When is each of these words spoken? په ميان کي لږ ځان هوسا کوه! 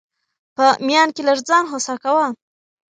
په 0.55 0.65
ميان 0.87 1.09
کي 1.15 1.21
لږ 1.27 1.39
ځان 1.49 1.63
هوسا 1.71 1.95
کوه! 2.03 2.27